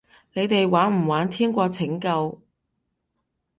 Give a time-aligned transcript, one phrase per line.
[0.33, 2.41] 你哋玩唔玩天國拯救？